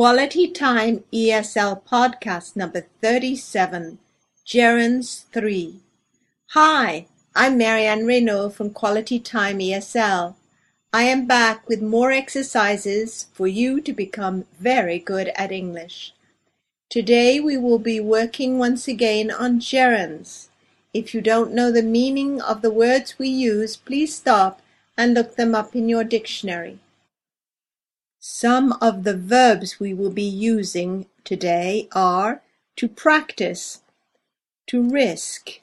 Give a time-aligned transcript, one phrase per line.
[0.00, 3.98] Quality Time ESL Podcast number 37,
[4.46, 5.80] Gerunds 3.
[6.52, 10.36] Hi, I'm Marianne Reynaud from Quality Time ESL.
[10.90, 16.14] I am back with more exercises for you to become very good at English.
[16.88, 20.48] Today we will be working once again on gerunds.
[20.94, 24.62] If you don't know the meaning of the words we use, please stop
[24.96, 26.78] and look them up in your dictionary.
[28.22, 32.42] Some of the verbs we will be using today are
[32.76, 33.80] to practice,
[34.66, 35.60] to risk,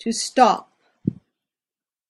[0.00, 0.70] to stop.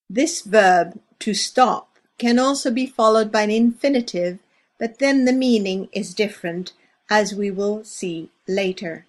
[0.09, 4.39] This verb, to stop, can also be followed by an infinitive,
[4.79, 6.73] but then the meaning is different,
[7.09, 9.05] as we will see later.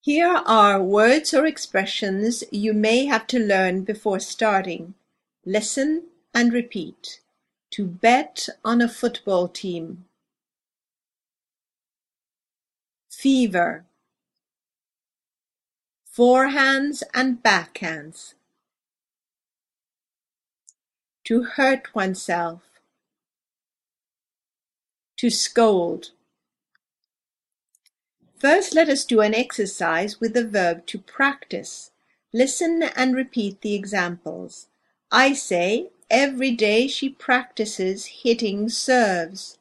[0.00, 4.94] Here are words or expressions you may have to learn before starting.
[5.46, 7.20] Listen and repeat.
[7.72, 10.04] To bet on a football team.
[13.10, 13.86] Fever.
[16.14, 18.34] Forehands and backhands.
[21.24, 22.60] To hurt oneself.
[25.16, 26.10] To scold.
[28.38, 31.92] First let us do an exercise with the verb to practice.
[32.34, 34.66] Listen and repeat the examples.
[35.10, 39.56] I say Every day she practices hitting serves.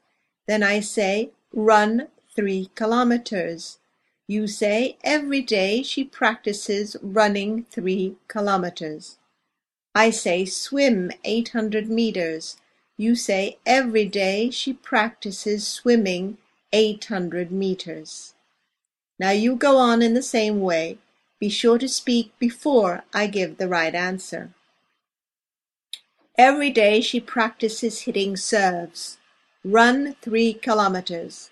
[0.50, 3.80] Then I say, run three kilometers.
[4.28, 9.18] You say, every day she practices running three kilometers.
[9.96, 12.58] I say, swim 800 meters.
[12.98, 16.38] You say, every day she practices swimming
[16.74, 18.34] 800 meters.
[19.18, 20.98] Now you go on in the same way.
[21.40, 24.54] Be sure to speak before I give the right answer.
[26.44, 29.20] Every day she practices hitting serves.
[29.64, 31.52] Run three kilometers.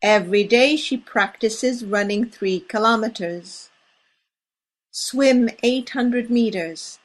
[0.00, 3.70] Every day she practices running three kilometers.
[4.92, 7.00] Swim 800 meters.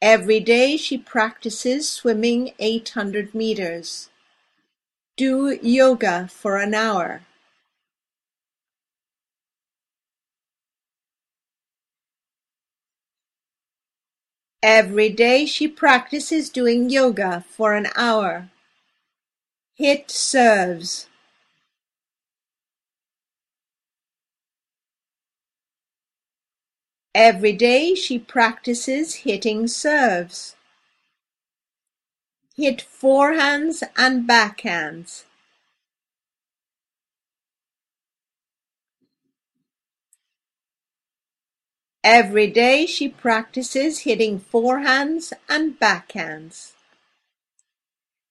[0.00, 4.10] Every day she practices swimming 800 meters.
[5.16, 7.22] Do yoga for an hour.
[14.62, 18.50] Every day she practices doing yoga for an hour.
[19.76, 21.06] Hit serves.
[27.14, 30.55] Every day she practices hitting serves.
[32.56, 35.24] Hit forehands and backhands.
[42.02, 46.72] Every day she practices hitting forehands and backhands.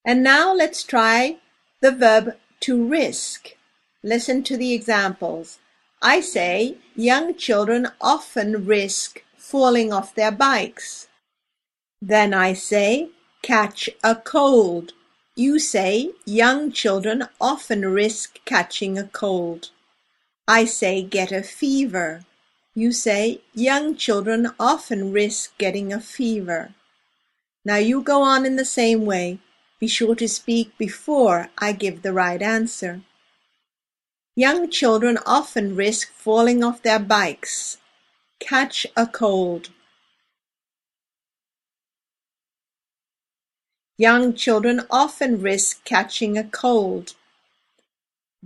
[0.03, 1.37] And now let's try
[1.81, 3.55] the verb to risk.
[4.01, 5.59] Listen to the examples.
[6.01, 11.09] I say young children often risk falling off their bikes.
[12.01, 13.09] Then I say
[13.45, 14.91] catch a cold.
[15.35, 19.69] You say young children often risk catching a cold.
[20.47, 22.25] I say get a fever.
[22.73, 26.73] You say young children often risk getting a fever.
[27.63, 29.37] Now you go on in the same way.
[29.79, 33.01] Be sure to speak before I give the right answer.
[34.35, 37.77] Young children often risk falling off their bikes.
[38.39, 39.69] Catch a cold.
[43.97, 47.13] Young children often risk catching a cold.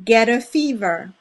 [0.03, 1.13] Get a fever.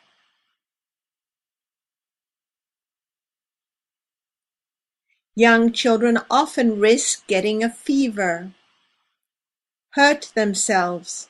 [5.34, 8.52] Young children often risk getting a fever.
[9.92, 11.28] Hurt themselves.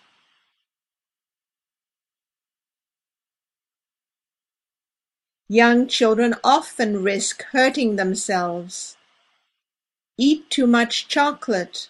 [5.48, 8.96] Young children often risk hurting themselves.
[10.16, 11.88] Eat too much chocolate.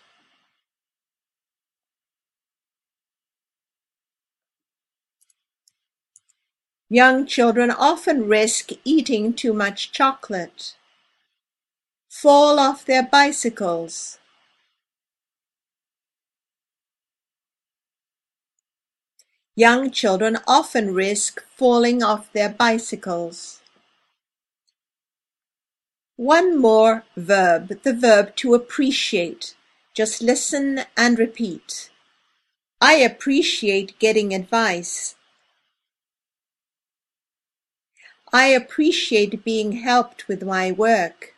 [6.91, 10.75] Young children often risk eating too much chocolate.
[12.09, 14.19] Fall off their bicycles.
[19.55, 23.61] Young children often risk falling off their bicycles.
[26.17, 29.55] One more verb, the verb to appreciate.
[29.93, 31.91] Just listen and repeat.
[32.81, 35.17] I appreciate getting advice.
[38.33, 41.35] I appreciate being helped with my work.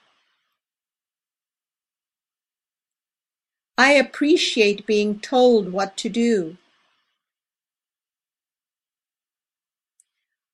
[3.78, 6.56] I appreciate being told what to do.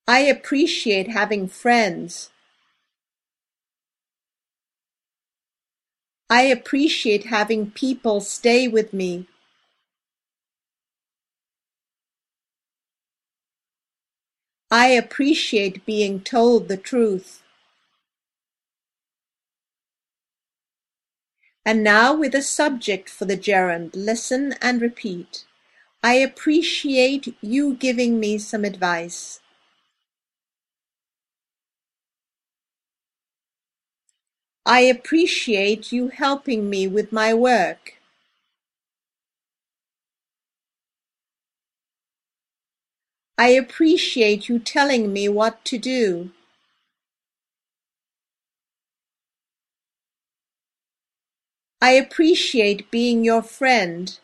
[0.07, 2.31] I appreciate having friends.
[6.29, 9.27] I appreciate having people stay with me.
[14.71, 17.43] I appreciate being told the truth.
[21.65, 25.45] And now with a subject for the gerund, listen and repeat.
[26.03, 29.41] I appreciate you giving me some advice.
[34.65, 37.96] I appreciate you helping me with my work.
[43.39, 46.33] I appreciate you telling me what to do.
[51.81, 54.19] I appreciate being your friend.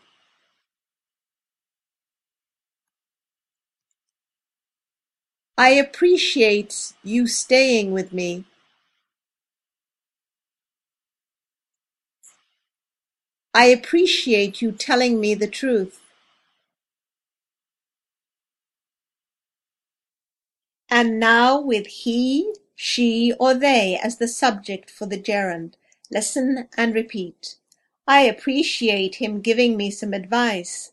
[5.56, 8.44] I appreciate you staying with me.
[13.54, 16.01] I appreciate you telling me the truth.
[20.94, 25.78] And now with he, she, or they as the subject for the gerund,
[26.10, 27.56] listen and repeat.
[28.06, 30.92] I appreciate him giving me some advice.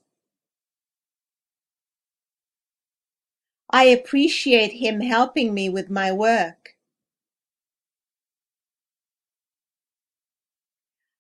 [3.69, 6.77] I appreciate him helping me with my work.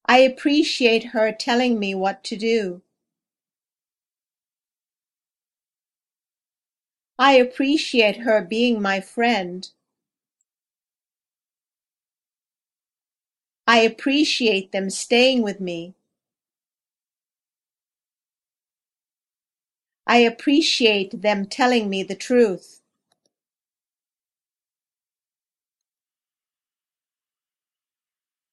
[0.05, 2.81] I appreciate her telling me what to do.
[7.21, 9.69] I appreciate her being my friend.
[13.67, 15.95] I appreciate them staying with me.
[20.07, 22.79] I appreciate them telling me the truth.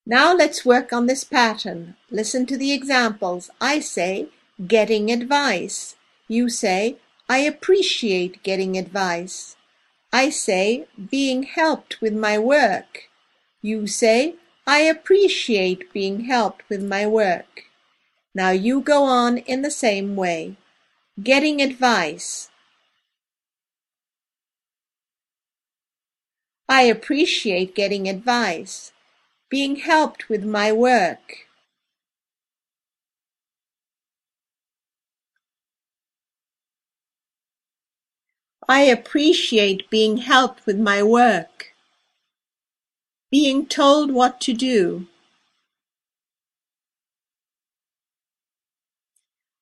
[0.04, 1.96] Now let's work on this pattern.
[2.10, 3.48] Listen to the examples.
[3.60, 4.28] I say,
[4.66, 5.94] getting advice.
[6.26, 6.96] You say,
[7.28, 9.56] I appreciate getting advice.
[10.12, 13.08] I say, being helped with my work.
[13.62, 17.64] You say, I appreciate being helped with my work.
[18.32, 20.56] Now you go on in the same way.
[21.20, 22.48] Getting advice.
[26.68, 28.92] I appreciate getting advice.
[29.48, 31.45] Being helped with my work.
[38.68, 41.72] I appreciate being helped with my work.
[43.30, 45.06] Being told what to do.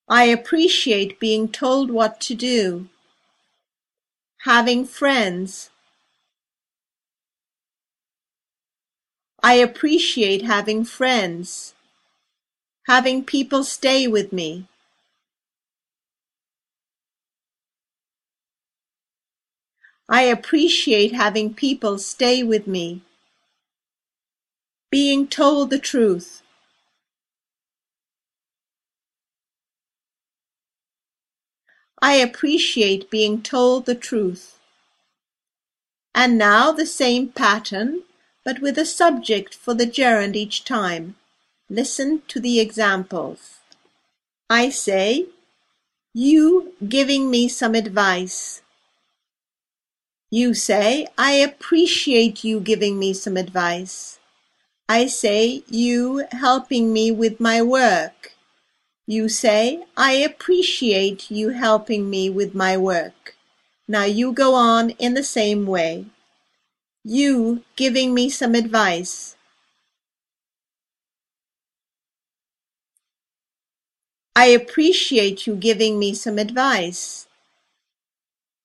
[0.09, 2.89] I appreciate being told what to do.
[4.45, 5.71] Having friends.
[9.43, 11.75] I appreciate having friends.
[12.87, 14.67] Having people stay with me.
[20.09, 23.03] I appreciate having people stay with me.
[24.91, 26.43] Being told the truth.
[32.03, 34.59] I appreciate being told the truth.
[36.15, 38.03] And now the same pattern
[38.45, 41.17] but with a subject for the gerund each time.
[41.71, 43.59] Listen to the examples.
[44.51, 45.29] I say,
[46.13, 48.61] you giving me some advice.
[50.35, 54.19] You say, I appreciate you giving me some advice.
[54.89, 58.33] I say, you helping me with my work.
[59.07, 63.37] You say, I appreciate you helping me with my work.
[63.87, 66.07] Now you go on in the same way.
[67.05, 69.37] You giving me some advice.
[74.35, 77.29] I appreciate you giving me some advice.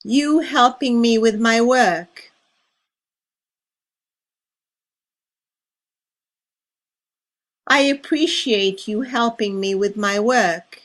[0.04, 2.34] You helping me with my work.
[7.68, 10.82] I appreciate you helping me with my work.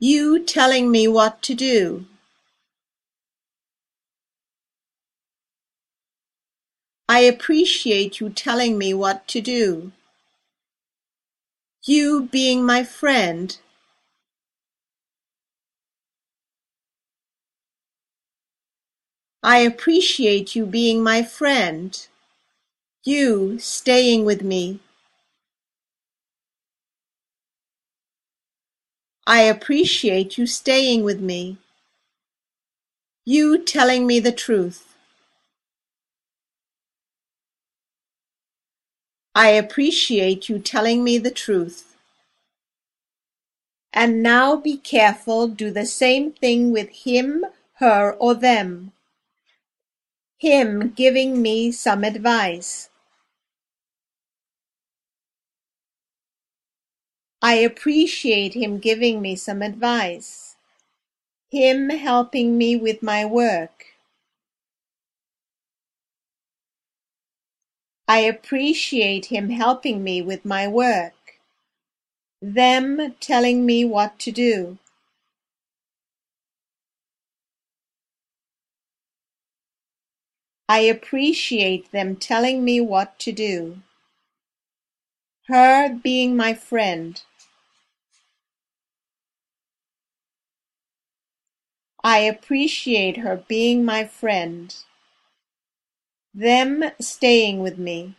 [0.00, 2.06] You telling me what to do.
[7.08, 9.92] I appreciate you telling me what to do.
[11.84, 13.56] You being my friend.
[19.48, 21.96] I appreciate you being my friend.
[23.04, 24.80] You staying with me.
[29.24, 31.58] I appreciate you staying with me.
[33.24, 34.96] You telling me the truth.
[39.36, 41.94] I appreciate you telling me the truth.
[43.92, 48.90] And now be careful, do the same thing with him, her, or them.
[50.38, 52.90] Him giving me some advice.
[57.40, 60.56] I appreciate him giving me some advice.
[61.50, 63.86] Him helping me with my work.
[68.08, 71.40] I appreciate him helping me with my work.
[72.42, 74.78] Them telling me what to do.
[80.68, 83.82] I appreciate them telling me what to do.
[85.48, 87.22] Her being my friend.
[92.04, 94.74] I appreciate her being my friend.
[96.34, 98.14] Them staying with me.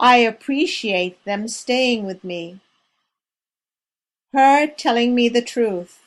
[0.00, 2.60] I appreciate them staying with me.
[4.32, 5.99] Her telling me the truth.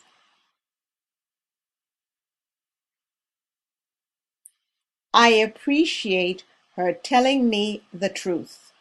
[5.13, 6.43] I appreciate
[6.75, 8.72] her telling me the truth.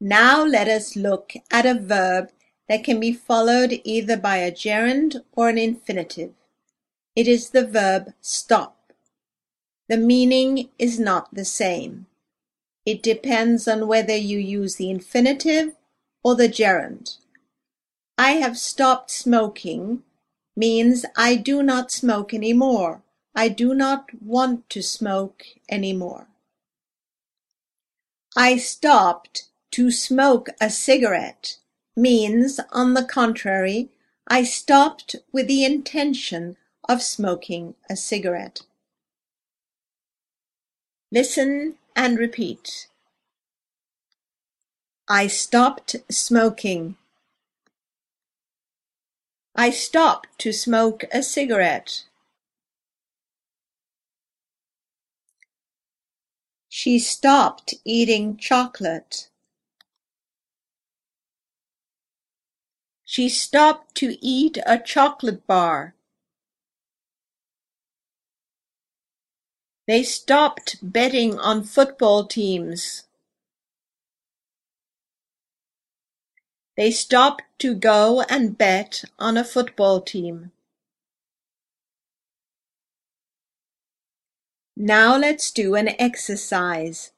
[0.00, 2.30] Now let us look at a verb
[2.68, 6.32] that can be followed either by a gerund or an infinitive.
[7.16, 8.92] It is the verb stop.
[9.88, 12.06] The meaning is not the same.
[12.86, 15.74] It depends on whether you use the infinitive
[16.22, 17.16] or the gerund.
[18.16, 20.02] I have stopped smoking
[20.56, 23.03] means I do not smoke anymore.
[23.34, 26.28] I do not want to smoke anymore.
[28.36, 31.56] I stopped to smoke a cigarette
[31.96, 33.90] means, on the contrary,
[34.26, 36.56] I stopped with the intention
[36.88, 38.62] of smoking a cigarette.
[41.12, 42.88] Listen and repeat.
[45.08, 46.96] I stopped smoking.
[49.54, 52.04] I stopped to smoke a cigarette.
[56.76, 59.28] She stopped eating chocolate.
[63.04, 65.94] She stopped to eat a chocolate bar.
[69.86, 73.04] They stopped betting on football teams.
[76.76, 80.50] They stopped to go and bet on a football team.
[84.76, 87.12] Now let's do an exercise.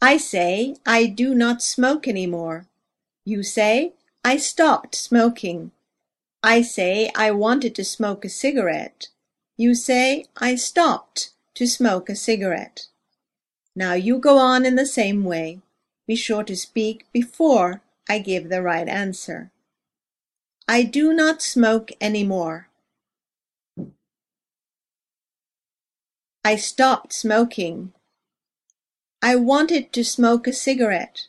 [0.00, 2.66] I say I do not smoke anymore.
[3.24, 3.94] You say
[4.24, 5.72] I stopped smoking.
[6.42, 9.08] I say I wanted to smoke a cigarette.
[9.56, 12.86] You say I stopped to smoke a cigarette.
[13.74, 15.60] Now you go on in the same way.
[16.06, 19.50] Be sure to speak before I give the right answer.
[20.68, 22.24] I do not smoke any
[26.44, 27.92] I stopped smoking.
[29.22, 31.28] I wanted to smoke a cigarette.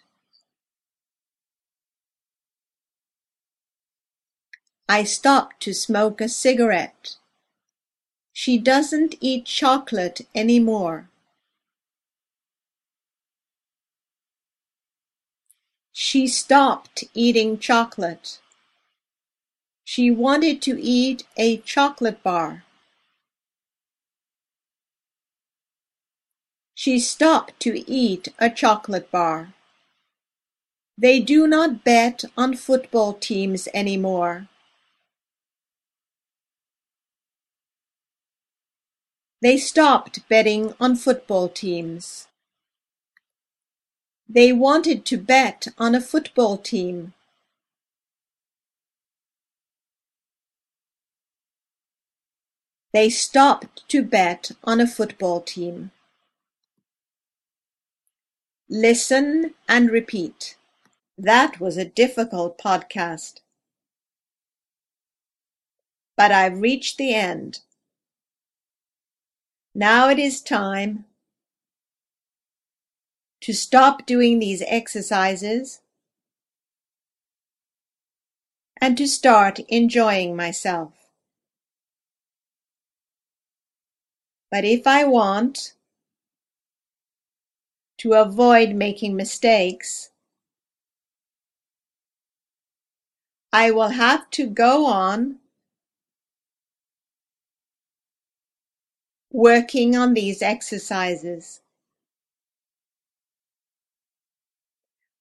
[4.89, 7.17] I stopped to smoke a cigarette.
[8.31, 11.09] She doesn't eat chocolate anymore.
[15.91, 18.39] She stopped eating chocolate.
[19.83, 22.63] She wanted to eat a chocolate bar.
[26.83, 29.53] She stopped to eat a chocolate bar.
[30.97, 34.49] They do not bet on football teams anymore.
[39.41, 42.27] They stopped betting on football teams.
[44.27, 47.13] They wanted to bet on a football team.
[52.91, 55.91] They stopped to bet on a football team.
[58.75, 60.57] Listen and repeat.
[61.15, 63.41] That was a difficult podcast.
[66.17, 67.59] But I've reached the end.
[69.75, 71.05] Now it is time
[73.41, 75.81] to stop doing these exercises
[78.81, 80.93] and to start enjoying myself.
[84.49, 85.73] But if I want
[88.03, 90.09] to avoid making mistakes,
[93.53, 95.39] I will have to go on
[99.31, 101.61] working on these exercises.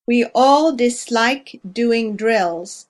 [0.09, 2.89] We all dislike doing drills,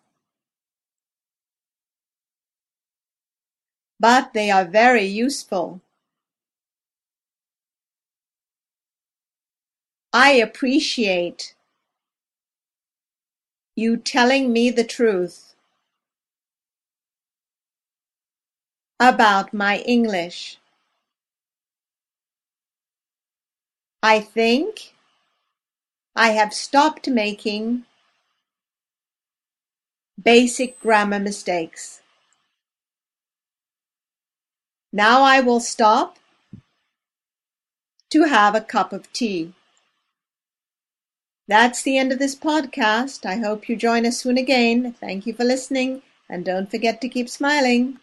[4.00, 5.82] but they are very useful.
[10.14, 11.54] I appreciate
[13.74, 15.54] you telling me the truth
[19.00, 20.58] about my English.
[24.02, 24.92] I think
[26.14, 27.86] I have stopped making
[30.22, 32.02] basic grammar mistakes.
[34.92, 36.18] Now I will stop
[38.10, 39.54] to have a cup of tea.
[41.46, 43.24] That's the end of this podcast.
[43.24, 44.92] I hope you join us soon again.
[44.92, 47.98] Thank you for listening, and don't forget to keep smiling.